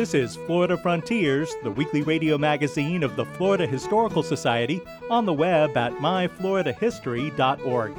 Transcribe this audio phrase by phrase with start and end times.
[0.00, 5.32] This is Florida Frontiers, the weekly radio magazine of the Florida Historical Society, on the
[5.34, 7.92] web at myfloridahistory.org.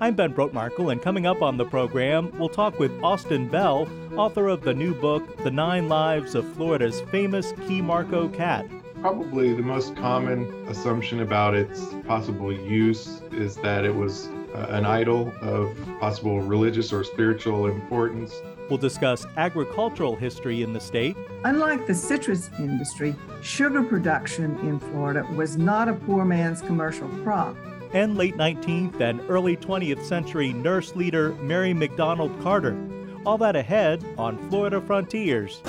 [0.00, 4.46] I'm Ben Brotemarkle, and coming up on the program, we'll talk with Austin Bell, author
[4.46, 8.64] of the new book, The Nine Lives of Florida's Famous Key Marco Cat.
[9.00, 14.86] Probably the most common assumption about its possible use is that it was uh, an
[14.86, 18.42] idol of possible religious or spiritual importance.
[18.68, 21.16] We'll discuss agricultural history in the state.
[21.44, 27.56] Unlike the citrus industry, sugar production in Florida was not a poor man's commercial crop.
[27.92, 32.76] And late 19th and early 20th century nurse leader Mary McDonald Carter.
[33.24, 35.62] All that ahead on Florida Frontiers.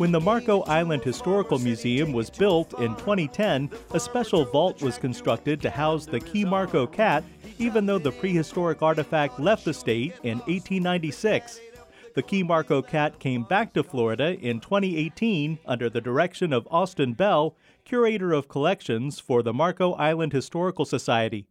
[0.00, 5.60] When the Marco Island Historical Museum was built in 2010, a special vault was constructed
[5.60, 7.22] to house the Key Marco cat,
[7.58, 11.60] even though the prehistoric artifact left the state in 1896.
[12.14, 17.12] The Key Marco cat came back to Florida in 2018 under the direction of Austin
[17.12, 21.46] Bell, curator of collections for the Marco Island Historical Society.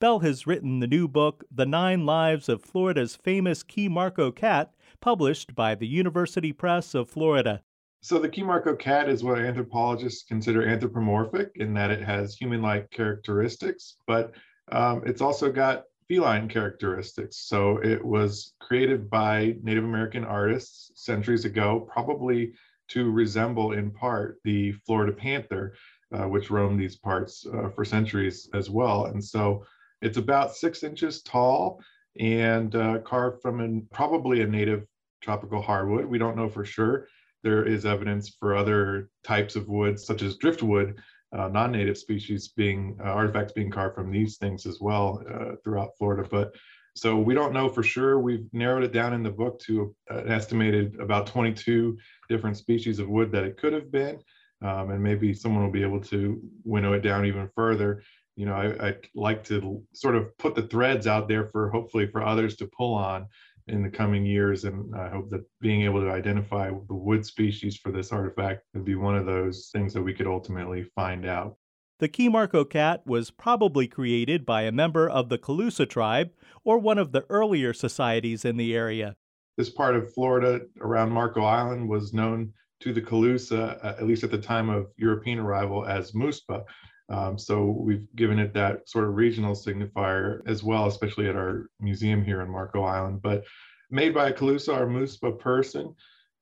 [0.00, 4.72] Bell has written the new book, The Nine Lives of Florida's Famous Key Marco Cat,
[5.02, 7.60] published by the University Press of Florida.
[8.04, 12.90] So the Key Marco cat is what anthropologists consider anthropomorphic in that it has human-like
[12.90, 14.32] characteristics, but
[14.72, 17.36] um, it's also got feline characteristics.
[17.36, 22.54] So it was created by Native American artists centuries ago, probably
[22.88, 25.76] to resemble in part the Florida panther,
[26.12, 29.06] uh, which roamed these parts uh, for centuries as well.
[29.06, 29.64] And so
[30.00, 31.80] it's about six inches tall
[32.18, 34.86] and uh, carved from an, probably a native
[35.20, 36.04] tropical hardwood.
[36.04, 37.06] We don't know for sure.
[37.42, 41.00] There is evidence for other types of wood, such as driftwood,
[41.36, 45.96] uh, non-native species being uh, artifacts being carved from these things as well uh, throughout
[45.98, 46.28] Florida.
[46.30, 46.54] But
[46.94, 48.18] so we don't know for sure.
[48.18, 51.96] We've narrowed it down in the book to an estimated about 22
[52.28, 54.18] different species of wood that it could have been,
[54.60, 58.02] um, and maybe someone will be able to winnow it down even further.
[58.36, 62.06] You know, I, I like to sort of put the threads out there for hopefully
[62.06, 63.26] for others to pull on
[63.68, 64.64] in the coming years.
[64.64, 68.84] And I hope that being able to identify the wood species for this artifact would
[68.84, 71.56] be one of those things that we could ultimately find out.
[71.98, 76.30] The Key Marco cat was probably created by a member of the Calusa tribe
[76.64, 79.14] or one of the earlier societies in the area.
[79.56, 84.24] This part of Florida around Marco Island was known to the Calusa, uh, at least
[84.24, 86.64] at the time of European arrival, as Muspa.
[87.08, 91.68] Um, so we've given it that sort of regional signifier as well, especially at our
[91.80, 93.20] museum here in Marco Island.
[93.22, 93.44] But
[93.90, 95.94] made by a Calusa or Muspa person,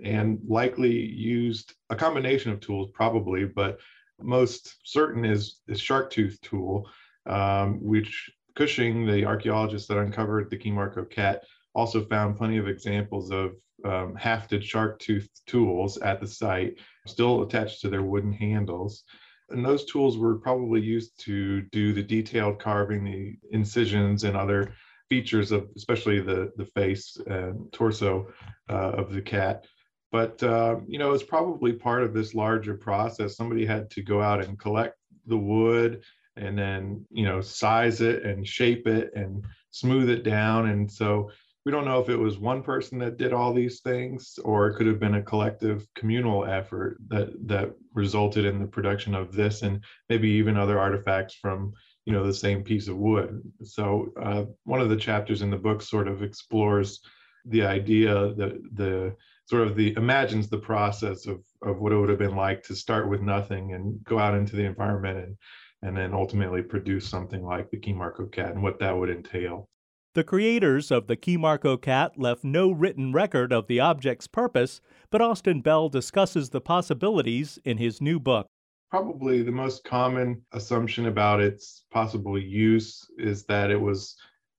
[0.03, 3.79] and likely used a combination of tools, probably, but
[4.21, 6.89] most certain is the shark tooth tool,
[7.27, 11.45] um, which Cushing, the archaeologist that uncovered the Key Marco cat,
[11.75, 13.53] also found plenty of examples of
[13.85, 16.77] um, hafted shark tooth tools at the site,
[17.07, 19.05] still attached to their wooden handles.
[19.51, 24.73] And those tools were probably used to do the detailed carving, the incisions, and other
[25.09, 28.29] features of, especially the the face and torso
[28.69, 29.67] uh, of the cat.
[30.13, 33.37] But uh, you know, it's probably part of this larger process.
[33.37, 34.97] Somebody had to go out and collect
[35.27, 36.03] the wood,
[36.37, 40.69] and then you know, size it and shape it and smooth it down.
[40.69, 41.31] And so
[41.71, 44.75] we don't know if it was one person that did all these things or it
[44.75, 49.63] could have been a collective communal effort that that resulted in the production of this
[49.63, 51.73] and maybe even other artifacts from
[52.07, 55.57] you know the same piece of wood so uh, one of the chapters in the
[55.57, 57.03] book sort of explores
[57.45, 59.15] the idea that the
[59.45, 62.75] sort of the imagines the process of of what it would have been like to
[62.75, 65.37] start with nothing and go out into the environment and
[65.83, 69.69] and then ultimately produce something like the Key Marco cat and what that would entail.
[70.15, 74.81] The creators of the Key Marco cat left no written record of the object's purpose,
[75.09, 78.49] but Austin Bell discusses the possibilities in his new book.
[78.91, 84.17] Probably the most common assumption about its possible use is that it was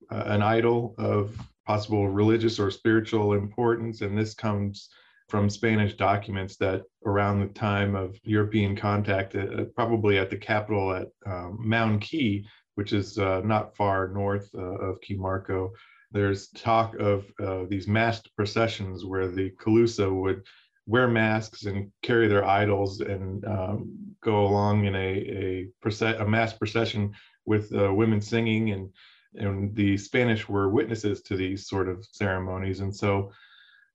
[0.09, 1.37] uh, an idol of
[1.67, 3.99] possible religious or spiritual importance.
[3.99, 4.87] And this comes
[5.27, 10.93] from Spanish documents that around the time of European contact, uh, probably at the capital
[10.93, 15.71] at um, Key, which is uh, not far north uh, of Key Marco,
[16.11, 20.43] there's talk of uh, these masked processions where the Calusa would
[20.87, 26.53] wear masks and carry their idols and um, go along in a a, a mass
[26.53, 27.13] procession
[27.45, 28.89] with uh, women singing and
[29.35, 32.81] and the Spanish were witnesses to these sort of ceremonies.
[32.81, 33.31] And so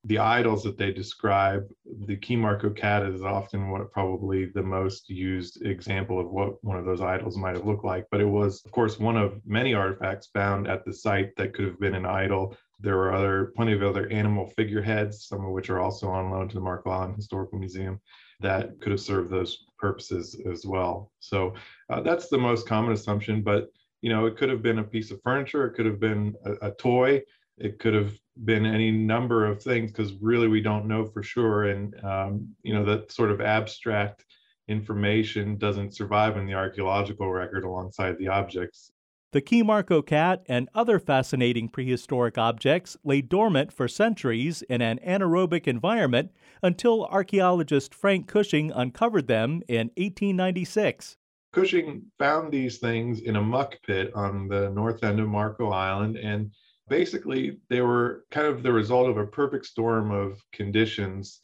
[0.07, 1.69] the idols that they describe,
[2.07, 6.77] the Key Marco cat is often what probably the most used example of what one
[6.77, 8.07] of those idols might have looked like.
[8.13, 11.65] But it was, of course, one of many artifacts found at the site that could
[11.65, 12.57] have been an idol.
[12.79, 16.49] There were other plenty of other animal figureheads, some of which are also on loan
[16.51, 18.01] to the Marco Island Historical Museum,
[18.41, 21.11] that could have served those purposes as well.
[21.19, 21.55] So
[21.91, 23.43] uh, that's the most common assumption.
[23.43, 23.71] But
[24.03, 26.69] you know, it could have been a piece of furniture, it could have been a,
[26.69, 27.23] a toy,
[27.59, 31.65] it could have been any number of things because really we don't know for sure
[31.65, 34.25] and um, you know that sort of abstract
[34.69, 38.93] information doesn't survive in the archaeological record alongside the objects
[39.33, 44.99] the Key Marco cat and other fascinating prehistoric objects lay dormant for centuries in an
[45.07, 46.31] anaerobic environment
[46.63, 51.19] until archaeologist Frank Cushing uncovered them in 1896.
[51.53, 56.17] Cushing found these things in a muck pit on the north end of Marco Island
[56.17, 56.51] and
[56.89, 61.41] basically they were kind of the result of a perfect storm of conditions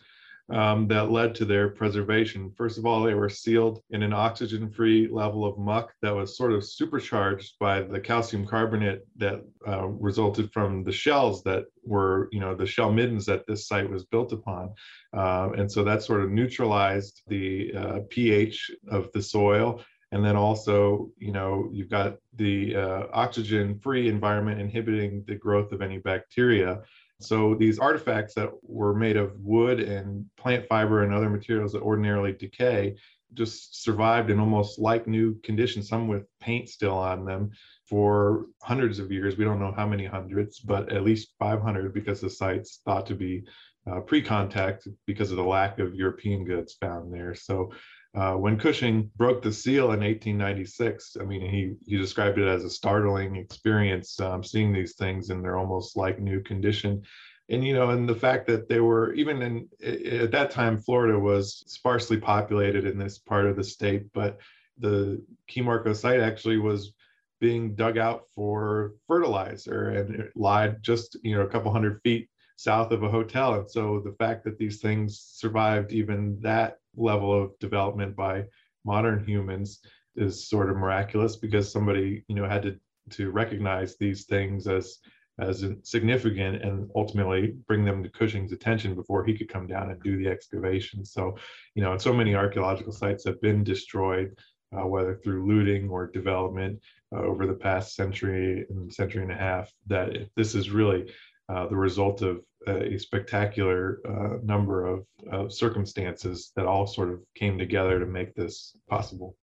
[0.51, 2.53] um, that led to their preservation.
[2.57, 6.37] First of all, they were sealed in an oxygen free level of muck that was
[6.37, 12.29] sort of supercharged by the calcium carbonate that uh, resulted from the shells that were,
[12.33, 14.75] you know, the shell middens that this site was built upon.
[15.17, 19.83] Uh, and so that sort of neutralized the uh, pH of the soil
[20.13, 25.73] and then also you know you've got the uh, oxygen free environment inhibiting the growth
[25.73, 26.83] of any bacteria.
[27.21, 31.83] So these artifacts that were made of wood and plant fiber and other materials that
[31.83, 32.97] ordinarily decay
[33.35, 37.51] just survived in almost like new conditions some with paint still on them
[37.89, 39.37] for hundreds of years.
[39.37, 43.15] We don't know how many hundreds but at least 500 because the site's thought to
[43.15, 43.45] be
[43.91, 47.35] uh, pre-contact because of the lack of european goods found there.
[47.35, 47.73] So
[48.15, 52.63] uh, when Cushing broke the seal in 1896, I mean, he, he described it as
[52.63, 57.03] a startling experience um, seeing these things in their almost like new condition.
[57.49, 61.19] And, you know, and the fact that they were, even in, at that time, Florida
[61.19, 64.39] was sparsely populated in this part of the state, but
[64.79, 66.93] the Key Marco site actually was
[67.41, 72.29] being dug out for fertilizer and it lied just, you know, a couple hundred feet
[72.57, 73.55] south of a hotel.
[73.55, 78.45] And so the fact that these things survived even that level of development by
[78.85, 79.81] modern humans
[80.17, 82.77] is sort of miraculous because somebody you know had to
[83.11, 84.99] to recognize these things as
[85.39, 90.03] as significant and ultimately bring them to Cushing's attention before he could come down and
[90.03, 91.05] do the excavation.
[91.05, 91.37] So,
[91.75, 94.37] you know, so many archaeological sites have been destroyed,
[94.77, 96.81] uh, whether through looting or development
[97.15, 101.11] uh, over the past century and century and a half, that this is really
[101.53, 107.21] uh, the result of a spectacular uh, number of, of circumstances that all sort of
[107.35, 109.37] came together to make this possible.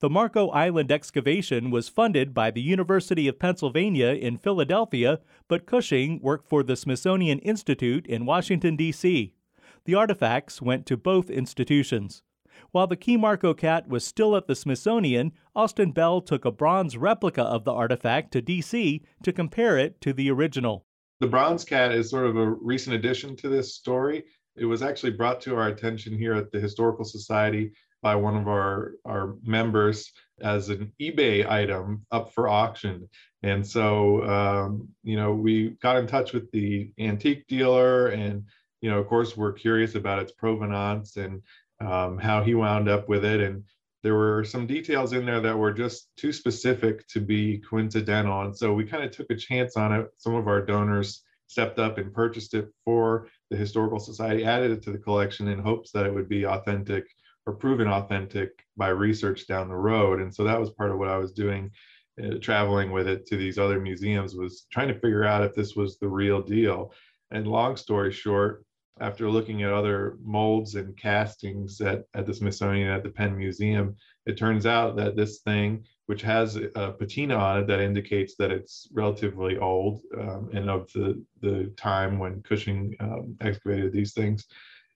[0.00, 6.20] The Marco Island excavation was funded by the University of Pennsylvania in Philadelphia, but Cushing
[6.20, 9.32] worked for the Smithsonian Institute in Washington, D.C.
[9.86, 12.22] The artifacts went to both institutions.
[12.72, 16.98] While the Key Marco cat was still at the Smithsonian, Austin Bell took a bronze
[16.98, 19.02] replica of the artifact to D.C.
[19.22, 20.84] to compare it to the original.
[21.20, 24.24] The bronze cat is sort of a recent addition to this story.
[24.56, 28.48] It was actually brought to our attention here at the Historical Society by one of
[28.48, 33.08] our, our members as an eBay item up for auction.
[33.42, 38.44] And so, um, you know, we got in touch with the antique dealer and,
[38.82, 41.42] you know, of course, we're curious about its provenance and
[41.80, 43.40] um, how he wound up with it.
[43.40, 43.64] And
[44.06, 48.42] there were some details in there that were just too specific to be coincidental.
[48.42, 50.06] And so we kind of took a chance on it.
[50.16, 54.82] Some of our donors stepped up and purchased it for the Historical Society, added it
[54.84, 57.04] to the collection in hopes that it would be authentic
[57.46, 60.20] or proven authentic by research down the road.
[60.20, 61.72] And so that was part of what I was doing,
[62.22, 65.74] uh, traveling with it to these other museums, was trying to figure out if this
[65.74, 66.92] was the real deal.
[67.32, 68.64] And long story short,
[69.00, 73.94] after looking at other molds and castings at, at the Smithsonian at the Penn Museum,
[74.24, 78.50] it turns out that this thing, which has a patina on it that indicates that
[78.50, 84.46] it's relatively old um, and of the, the time when Cushing um, excavated these things,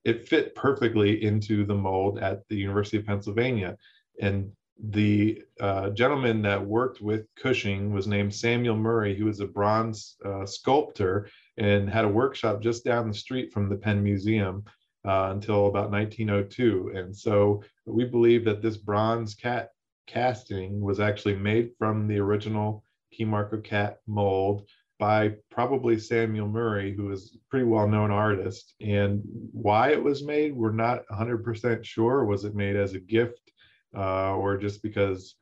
[0.04, 3.76] it fit perfectly into the mold at the University of Pennsylvania.
[4.20, 4.50] And
[4.82, 9.14] the uh, gentleman that worked with Cushing was named Samuel Murray.
[9.14, 13.68] He was a bronze uh, sculptor and had a workshop just down the street from
[13.68, 14.64] the Penn Museum
[15.06, 16.92] uh, until about 1902.
[16.94, 19.68] And so we believe that this bronze cat
[20.06, 22.82] casting was actually made from the original
[23.12, 24.66] Key Marco cat mold
[24.98, 28.74] by probably Samuel Murray, who is a pretty well known artist.
[28.80, 29.22] And
[29.52, 32.24] why it was made, we're not 100% sure.
[32.24, 33.49] Was it made as a gift
[33.96, 35.36] uh, or just because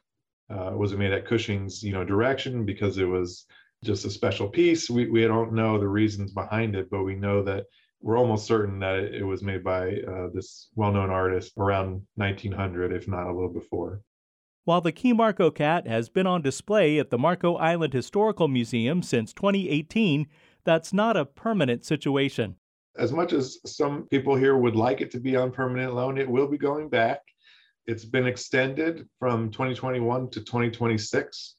[0.51, 3.47] uh, was it made at Cushing's you know direction because it was
[3.85, 4.91] just a special piece?
[4.91, 7.65] We, we don't know the reasons behind it, but we know that
[8.01, 12.93] we're almost certain that it was made by uh, this well known artist around 1900,
[12.93, 14.03] if not a little before.
[14.65, 19.03] While the Key Marco cat has been on display at the Marco Island Historical Museum
[19.03, 20.27] since 2018,
[20.65, 22.57] that's not a permanent situation.
[22.97, 26.29] As much as some people here would like it to be on permanent loan, it
[26.29, 27.21] will be going back.
[27.89, 31.55] It's been extended from 2021 to 2026.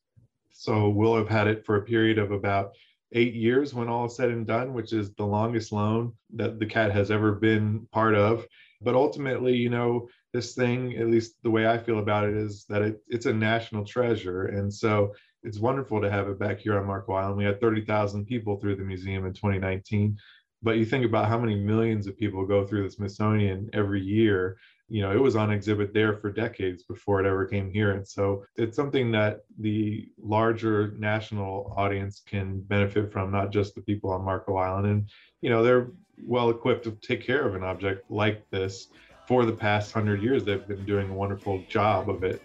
[0.52, 2.76] So we'll have had it for a period of about
[3.14, 6.68] eight years when all is said and done, which is the longest loan that the
[6.68, 8.46] cat has ever been part of.
[8.80, 12.64] But ultimately, you know, this thing, at least the way I feel about it, is
[12.70, 14.46] that it, it's a national treasure.
[14.50, 17.38] And so it's wonderful to have it back here on Marco Island.
[17.38, 20.16] We had 30,000 people through the museum in 2019.
[20.62, 24.58] But you think about how many millions of people go through the Smithsonian every year.
[24.89, 27.92] You know, it was on exhibit there for decades before it ever came here.
[27.92, 33.82] And so it's something that the larger national audience can benefit from, not just the
[33.82, 34.88] people on Marco Island.
[34.88, 35.10] And,
[35.42, 35.92] you know, they're
[36.25, 38.88] well equipped to take care of an object like this
[39.30, 42.42] for the past hundred years, they've been doing a wonderful job of it.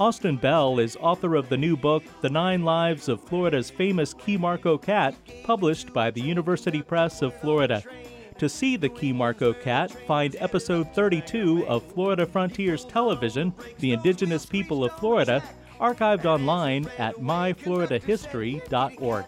[0.00, 4.36] Austin Bell is author of the new book, The Nine Lives of Florida's Famous Key
[4.36, 7.80] Marco Cat, published by the University Press of Florida.
[8.38, 14.44] To see the Key Marco cat, find episode 32 of Florida Frontiers Television, The Indigenous
[14.44, 15.40] People of Florida,
[15.80, 19.24] archived online at myfloridahistory.org.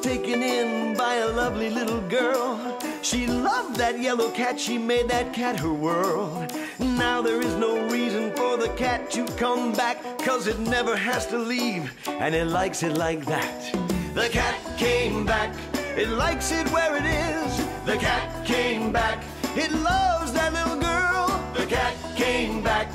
[0.00, 2.78] taken in by a lovely little girl.
[3.02, 6.52] She loved that yellow cat, she made that cat her world.
[6.78, 11.26] Now there is no reason for the cat to come back, cause it never has
[11.26, 13.72] to leave, and it likes it like that.
[14.14, 15.54] The cat came back.
[15.96, 17.56] It likes it where it is.
[17.84, 19.22] The cat came back.
[19.54, 21.26] It loves that little girl.
[21.54, 22.88] The cat came back.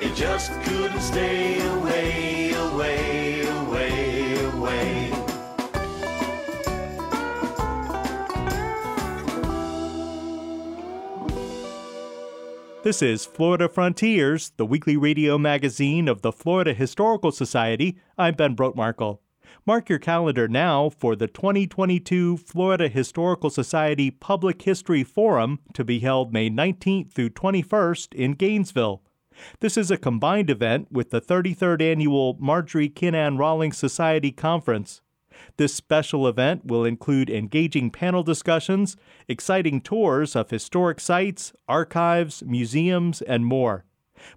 [0.00, 3.41] It just couldn't stay away, away,
[12.82, 17.96] This is Florida Frontiers, the weekly radio magazine of the Florida Historical Society.
[18.18, 19.20] I'm Ben Brotemarkle.
[19.64, 26.00] Mark your calendar now for the 2022 Florida Historical Society Public History Forum to be
[26.00, 29.04] held May 19th through 21st in Gainesville.
[29.60, 35.02] This is a combined event with the 33rd annual Marjorie Kinnan Rawlings Society Conference.
[35.56, 38.96] This special event will include engaging panel discussions,
[39.28, 43.84] exciting tours of historic sites, archives, museums, and more.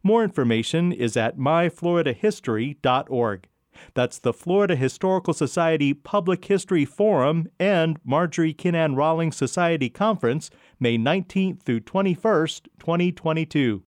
[0.03, 3.47] More information is at myfloridahistory.org.
[3.93, 10.97] That's the Florida Historical Society Public History Forum and Marjorie Kinnan Rawlings Society Conference, May
[10.97, 13.83] 19th through 21st, 2022.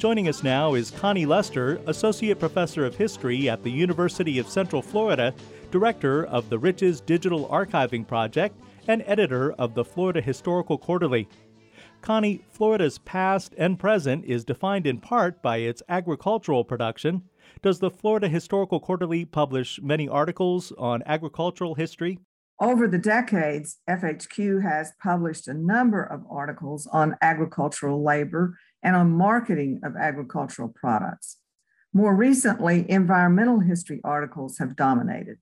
[0.00, 4.80] Joining us now is Connie Lester, Associate Professor of History at the University of Central
[4.80, 5.34] Florida,
[5.70, 11.28] Director of the Riches Digital Archiving Project, and editor of the Florida Historical Quarterly.
[12.00, 17.24] Connie, Florida's past and present is defined in part by its agricultural production.
[17.60, 22.18] Does the Florida Historical Quarterly publish many articles on agricultural history?
[22.58, 29.10] Over the decades, FHQ has published a number of articles on agricultural labor and on
[29.10, 31.38] marketing of agricultural products.
[31.92, 35.38] More recently, environmental history articles have dominated.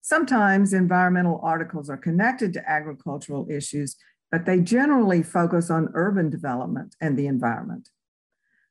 [0.00, 3.96] Sometimes environmental articles are connected to agricultural issues,
[4.30, 7.90] but they generally focus on urban development and the environment.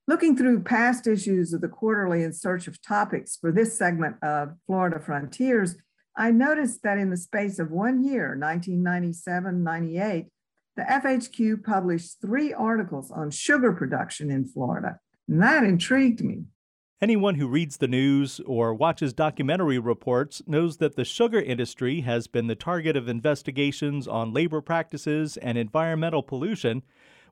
[0.08, 4.56] Looking through past issues of the quarterly in search of topics for this segment of
[4.66, 5.76] Florida Frontiers,
[6.18, 10.28] I noticed that in the space of one year, 1997 98,
[10.76, 15.00] the FHQ published three articles on sugar production in Florida.
[15.28, 16.46] And that intrigued me.
[17.02, 22.28] Anyone who reads the news or watches documentary reports knows that the sugar industry has
[22.28, 26.84] been the target of investigations on labor practices and environmental pollution.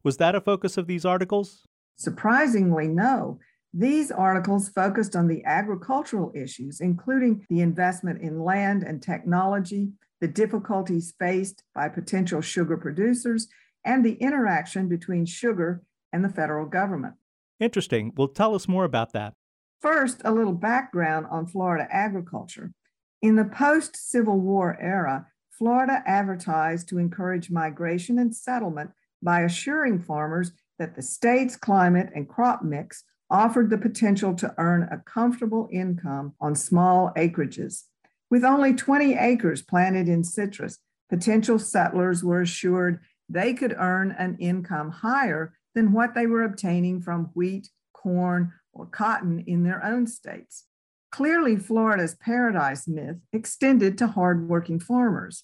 [0.04, 1.68] Was that a focus of these articles?
[1.98, 3.40] Surprisingly, no.
[3.72, 9.92] These articles focused on the agricultural issues, including the investment in land and technology,
[10.22, 13.48] the difficulties faced by potential sugar producers,
[13.86, 17.16] and the interaction between sugar and the federal government.
[17.60, 18.14] Interesting.
[18.16, 19.34] Well, tell us more about that.
[19.82, 22.74] First, a little background on Florida agriculture.
[23.22, 30.00] In the post Civil War era, Florida advertised to encourage migration and settlement by assuring
[30.00, 35.68] farmers that the state's climate and crop mix offered the potential to earn a comfortable
[35.72, 37.84] income on small acreages.
[38.30, 44.38] With only 20 acres planted in citrus, potential settlers were assured they could earn an
[44.40, 50.08] income higher than what they were obtaining from wheat, corn, or cotton in their own
[50.08, 50.66] states.
[51.12, 55.44] Clearly, Florida's paradise myth extended to hardworking farmers.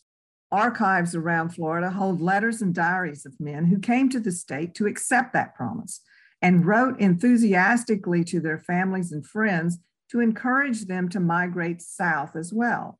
[0.51, 4.85] Archives around Florida hold letters and diaries of men who came to the state to
[4.85, 6.01] accept that promise
[6.41, 9.79] and wrote enthusiastically to their families and friends
[10.15, 12.97] to encourage them to migrate south as well.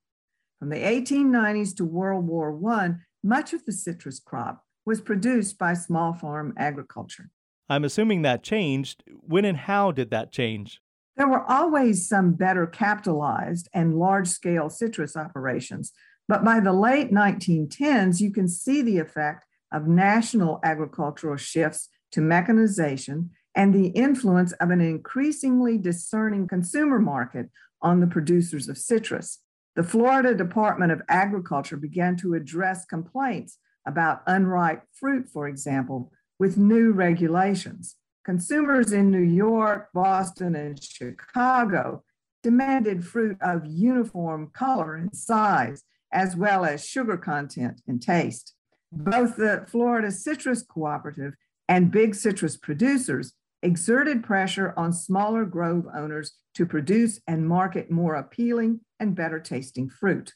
[0.59, 5.75] From the 1890s to World War I, much of the citrus crop was produced by
[5.75, 7.29] small farm agriculture.
[7.69, 9.01] I'm assuming that changed.
[9.21, 10.81] When and how did that change?
[11.15, 15.93] There were always some better capitalized and large scale citrus operations,
[16.27, 22.19] but by the late 1910s, you can see the effect of national agricultural shifts to
[22.19, 27.49] mechanization and the influence of an increasingly discerning consumer market
[27.81, 29.39] on the producers of citrus.
[29.75, 33.57] The Florida Department of Agriculture began to address complaints
[33.87, 37.95] about unripe fruit, for example, with new regulations.
[38.25, 42.03] Consumers in New York, Boston, and Chicago
[42.41, 48.53] demanded fruit of uniform color and size, as well as sugar content and taste.
[48.91, 51.33] Both the Florida Citrus Cooperative
[51.67, 53.33] and big citrus producers
[53.65, 59.89] exerted pressure on smaller grove owners to produce and market more appealing and better tasting
[59.89, 60.33] fruit.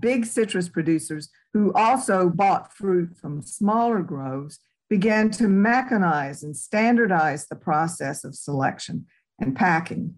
[0.00, 4.58] Big citrus producers who also bought fruit from smaller groves
[4.88, 9.06] began to mechanize and standardize the process of selection
[9.38, 10.14] and packing.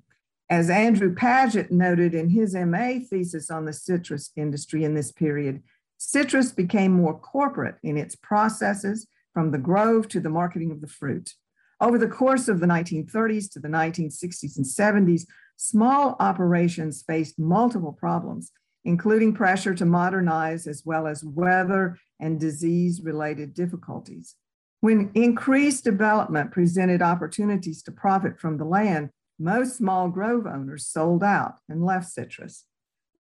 [0.49, 5.61] As Andrew Paget noted in his MA thesis on the citrus industry in this period,
[5.99, 10.87] citrus became more corporate in its processes from the grove to the marketing of the
[10.87, 11.35] fruit.
[11.81, 17.93] Over the course of the 1930s to the 1960s and 70s, small operations faced multiple
[17.93, 18.53] problems,
[18.85, 24.37] including pressure to modernize as well as weather and disease related difficulties.
[24.81, 31.25] When increased development presented opportunities to profit from the land, most small grove owners sold
[31.25, 32.67] out and left citrus.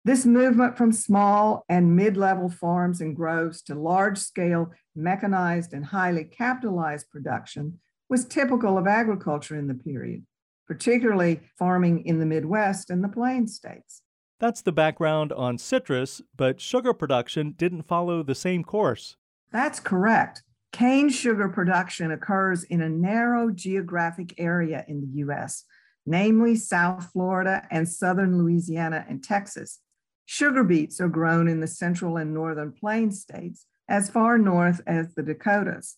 [0.04, 5.84] This movement from small and mid level farms and groves to large scale, mechanized, and
[5.84, 7.78] highly capitalized production
[8.10, 10.26] was typical of agriculture in the period,
[10.66, 14.02] particularly farming in the Midwest and the Plains states.
[14.40, 19.16] That's the background on citrus, but sugar production didn't follow the same course.
[19.52, 20.42] That's correct.
[20.72, 25.64] Cane sugar production occurs in a narrow geographic area in the US,
[26.06, 29.80] namely South Florida and southern Louisiana and Texas.
[30.26, 35.12] Sugar beets are grown in the central and northern plains states as far north as
[35.14, 35.96] the Dakotas.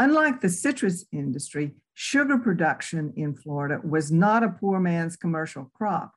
[0.00, 6.14] Unlike the citrus industry, sugar production in Florida was not a poor man's commercial crop.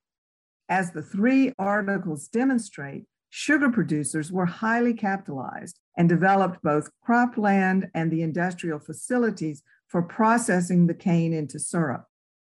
[0.69, 8.09] As the three articles demonstrate, sugar producers were highly capitalized and developed both cropland and
[8.09, 12.05] the industrial facilities for processing the cane into syrup.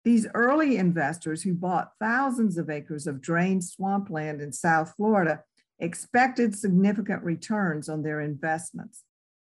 [0.03, 5.43] These early investors who bought thousands of acres of drained swampland in South Florida
[5.77, 9.03] expected significant returns on their investments.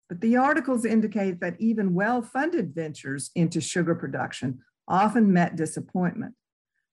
[0.09, 6.33] But the articles indicate that even well funded ventures into sugar production often met disappointment.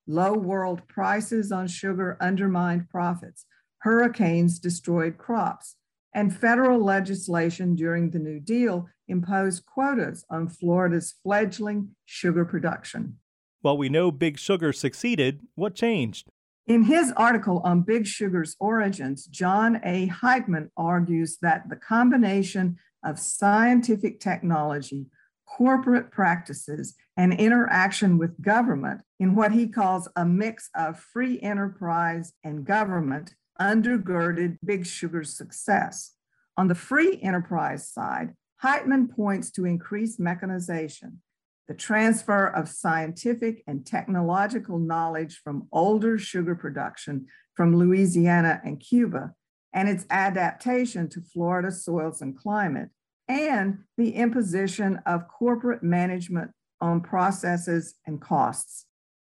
[0.07, 3.47] Low world prices on sugar undermined profits,
[3.79, 5.77] hurricanes destroyed crops,
[6.15, 13.19] and federal legislation during the New Deal imposed quotas on Florida's fledgling sugar production.
[13.63, 16.29] While we know Big Sugar succeeded, what changed?
[16.67, 20.09] In his article on Big Sugar's origins, John A.
[20.09, 22.77] Heitmann argues that the combination
[23.07, 25.07] of scientific technology,
[25.47, 32.33] corporate practices, and interaction with government in what he calls a mix of free enterprise
[32.45, 36.13] and government undergirded Big Sugar's success.
[36.59, 41.23] On the free enterprise side, Heitmann points to increased mechanization,
[41.69, 49.33] the transfer of scientific and technological knowledge from older sugar production from Louisiana and Cuba,
[49.73, 52.91] and its adaptation to Florida soils and climate,
[53.29, 58.87] and the imposition of corporate management on processes and costs.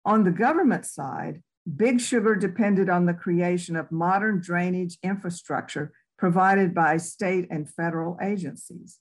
[0.05, 1.41] On the government side,
[1.75, 8.17] Big Sugar depended on the creation of modern drainage infrastructure provided by state and federal
[8.21, 8.99] agencies.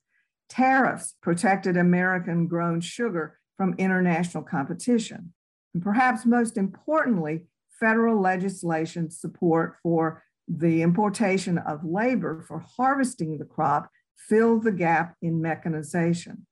[0.48, 5.32] Tariffs protected American grown sugar from international competition.
[5.74, 7.46] And perhaps most importantly,
[7.80, 13.90] federal legislation support for the importation of labor for harvesting the crop
[14.28, 16.46] filled the gap in mechanization.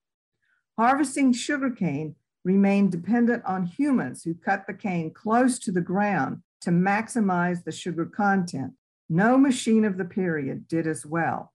[0.77, 6.71] Harvesting sugarcane remained dependent on humans who cut the cane close to the ground to
[6.71, 8.73] maximize the sugar content.
[9.09, 11.53] No machine of the period did as well.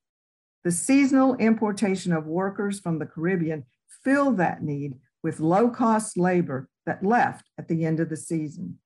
[0.64, 3.64] The seasonal importation of workers from the Caribbean
[4.04, 8.78] filled that need with low cost labor that left at the end of the season.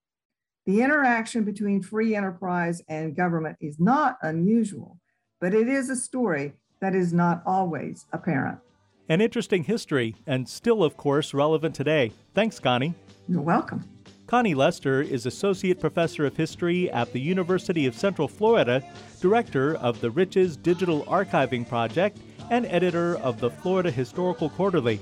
[0.67, 4.99] The interaction between free enterprise and government is not unusual,
[5.41, 8.59] but it is a story that is not always apparent.
[9.09, 12.13] An interesting history, and still, of course, relevant today.
[12.35, 12.95] Thanks, Connie.
[13.29, 13.85] You're welcome.
[14.27, 18.85] Connie Lester is Associate Professor of History at the University of Central Florida,
[19.21, 22.19] Director of the Riches Digital Archiving Project,
[22.51, 25.01] and editor of the Florida Historical Quarterly.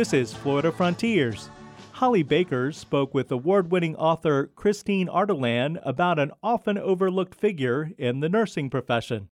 [0.00, 1.50] This is Florida Frontiers.
[1.92, 8.20] Holly Baker spoke with award winning author Christine Ardalan about an often overlooked figure in
[8.20, 9.28] the nursing profession.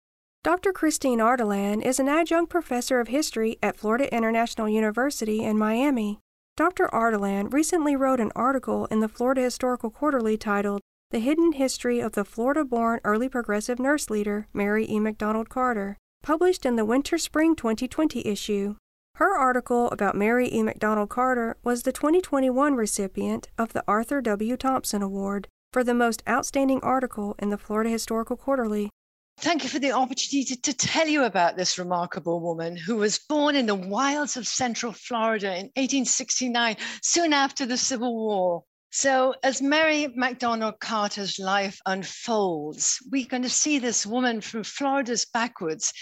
[0.43, 0.73] Dr.
[0.73, 6.21] Christine Ardalan is an adjunct professor of history at Florida International University in Miami.
[6.57, 6.89] Dr.
[6.95, 12.13] Ardalan recently wrote an article in the Florida Historical Quarterly titled The Hidden History of
[12.13, 14.99] the Florida born early progressive nurse leader, Mary E.
[14.99, 18.77] McDonald Carter, published in the Winter Spring 2020 issue.
[19.19, 20.65] Her article about Mary E.
[20.65, 24.57] McDonald Carter was the 2021 recipient of the Arthur W.
[24.57, 28.91] Thompson Award for the most outstanding article in the Florida Historical Quarterly.
[29.39, 33.55] Thank you for the opportunity to tell you about this remarkable woman who was born
[33.55, 38.65] in the wilds of Central Florida in 1869, soon after the Civil War.
[38.91, 45.25] So, as Mary McDonald Carter's life unfolds, we're going to see this woman from Florida's
[45.25, 45.93] backwards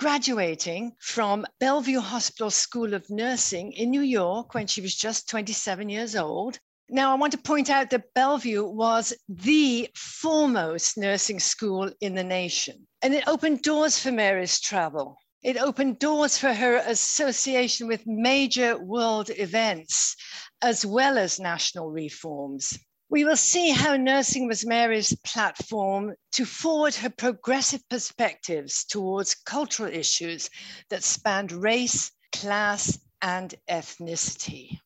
[0.00, 5.90] graduating from Bellevue Hospital School of Nursing in New York when she was just 27
[5.90, 6.58] years old.
[6.88, 12.24] Now, I want to point out that Bellevue was the foremost nursing school in the
[12.24, 15.18] nation, and it opened doors for Mary's travel.
[15.42, 20.16] It opened doors for her association with major world events,
[20.62, 22.78] as well as national reforms.
[23.10, 29.92] We will see how nursing was Mary's platform to forward her progressive perspectives towards cultural
[29.92, 30.48] issues
[30.90, 34.78] that spanned race, class, and ethnicity.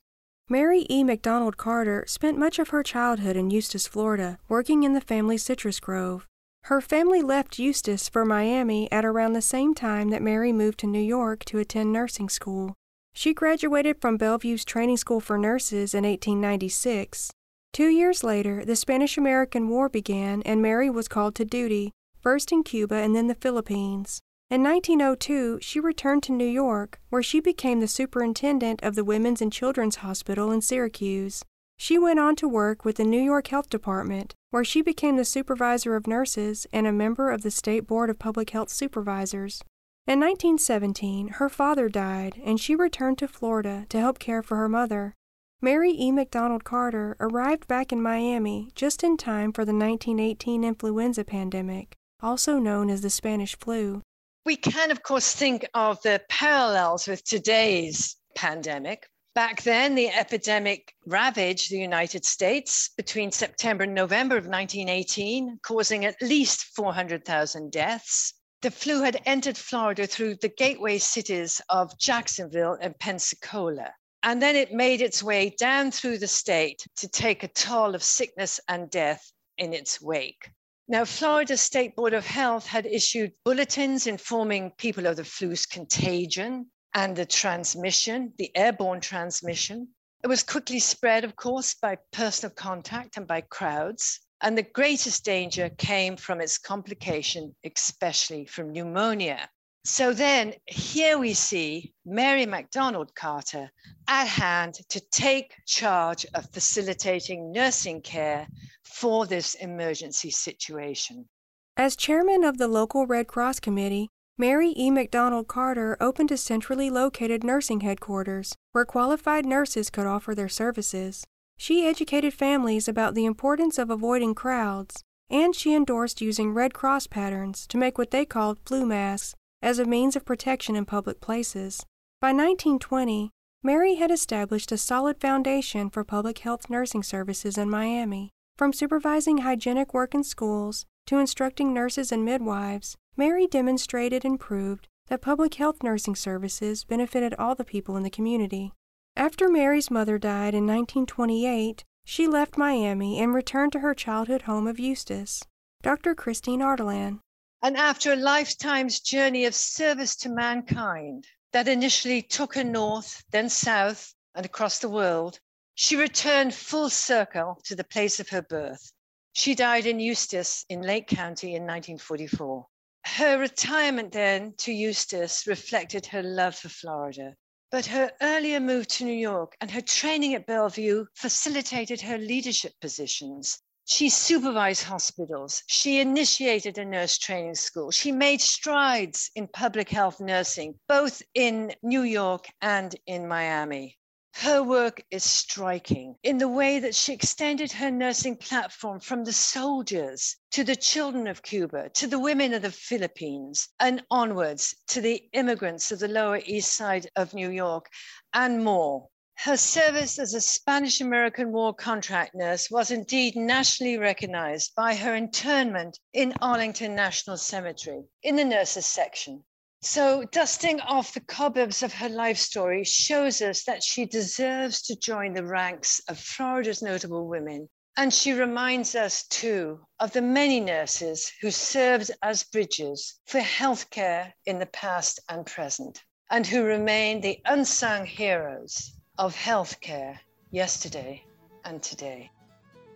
[0.48, 1.04] Mary E.
[1.04, 5.78] McDonald Carter spent much of her childhood in Eustis, Florida, working in the family citrus
[5.78, 6.26] grove.
[6.64, 10.86] Her family left Eustis for Miami at around the same time that Mary moved to
[10.86, 12.74] New York to attend nursing school.
[13.12, 17.30] She graduated from Bellevue's Training School for Nurses in 1896.
[17.74, 22.52] Two years later, the Spanish American War began and Mary was called to duty, first
[22.52, 24.20] in Cuba and then the Philippines.
[24.48, 29.42] In 1902, she returned to New York, where she became the superintendent of the Women's
[29.42, 31.42] and Children's Hospital in Syracuse.
[31.76, 35.24] She went on to work with the New York Health Department, where she became the
[35.24, 39.64] supervisor of nurses and a member of the State Board of Public Health Supervisors.
[40.06, 44.68] In 1917, her father died, and she returned to Florida to help care for her
[44.68, 45.16] mother.
[45.60, 46.12] Mary E.
[46.12, 52.58] McDonald Carter arrived back in Miami just in time for the 1918 influenza pandemic, also
[52.58, 54.02] known as the Spanish flu.
[54.44, 59.06] We can, of course, think of the parallels with today's pandemic.
[59.34, 66.04] Back then, the epidemic ravaged the United States between September and November of 1918, causing
[66.04, 68.34] at least 400,000 deaths.
[68.60, 73.94] The flu had entered Florida through the gateway cities of Jacksonville and Pensacola.
[74.26, 78.02] And then it made its way down through the state to take a toll of
[78.02, 80.50] sickness and death in its wake.
[80.88, 86.70] Now, Florida State Board of Health had issued bulletins informing people of the flu's contagion
[86.94, 89.88] and the transmission, the airborne transmission.
[90.22, 94.20] It was quickly spread, of course, by personal contact and by crowds.
[94.40, 99.50] And the greatest danger came from its complication, especially from pneumonia.
[99.86, 103.70] So then here we see Mary McDonald Carter
[104.08, 108.48] at hand to take charge of facilitating nursing care
[108.82, 111.28] for this emergency situation.
[111.76, 114.90] As chairman of the local Red Cross committee, Mary E.
[114.90, 121.26] McDonald Carter opened a centrally located nursing headquarters where qualified nurses could offer their services.
[121.58, 127.08] She educated families about the importance of avoiding crowds, and she endorsed using Red Cross
[127.08, 129.34] patterns to make what they called flu masks
[129.64, 131.86] as a means of protection in public places.
[132.20, 133.30] By 1920,
[133.62, 138.30] Mary had established a solid foundation for public health nursing services in Miami.
[138.58, 144.86] From supervising hygienic work in schools to instructing nurses and midwives, Mary demonstrated and proved
[145.08, 148.70] that public health nursing services benefited all the people in the community.
[149.16, 154.66] After Mary's mother died in 1928, she left Miami and returned to her childhood home
[154.66, 155.42] of Eustis.
[155.80, 156.14] Dr.
[156.14, 157.20] Christine Ardalan.
[157.64, 163.48] And after a lifetime's journey of service to mankind that initially took her north, then
[163.48, 165.40] south, and across the world,
[165.74, 168.92] she returned full circle to the place of her birth.
[169.32, 172.66] She died in Eustis in Lake County in 1944.
[173.06, 177.34] Her retirement then to Eustis reflected her love for Florida,
[177.70, 182.74] but her earlier move to New York and her training at Bellevue facilitated her leadership
[182.82, 183.62] positions.
[183.86, 185.62] She supervised hospitals.
[185.66, 187.90] She initiated a nurse training school.
[187.90, 193.98] She made strides in public health nursing, both in New York and in Miami.
[194.36, 199.32] Her work is striking in the way that she extended her nursing platform from the
[199.32, 205.00] soldiers to the children of Cuba, to the women of the Philippines, and onwards to
[205.00, 207.90] the immigrants of the Lower East Side of New York,
[208.32, 209.08] and more.
[209.44, 215.14] Her service as a Spanish American War contract nurse was indeed nationally recognized by her
[215.14, 219.44] internment in Arlington National Cemetery in the nurses section.
[219.82, 224.96] So, dusting off the cobwebs of her life story shows us that she deserves to
[224.96, 227.68] join the ranks of Florida's notable women.
[227.98, 234.32] And she reminds us too of the many nurses who served as bridges for healthcare
[234.46, 240.18] in the past and present, and who remain the unsung heroes of healthcare
[240.50, 241.24] yesterday
[241.64, 242.30] and today.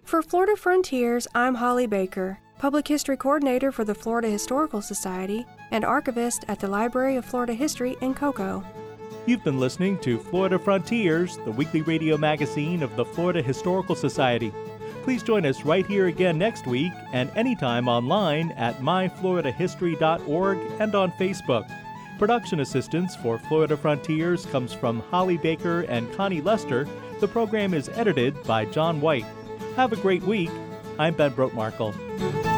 [0.05, 5.85] For Florida Frontiers, I'm Holly Baker, Public History Coordinator for the Florida Historical Society and
[5.85, 8.65] archivist at the Library of Florida History in Cocoa.
[9.27, 14.53] You've been listening to Florida Frontiers, the weekly radio magazine of the Florida Historical Society.
[15.03, 21.13] Please join us right here again next week and anytime online at myfloridahistory.org and on
[21.13, 21.71] Facebook.
[22.19, 26.89] Production assistance for Florida Frontiers comes from Holly Baker and Connie Lester.
[27.21, 29.27] The program is edited by John White.
[29.77, 30.51] Have a great week.
[30.99, 32.58] I'm Ben Brotemarkle.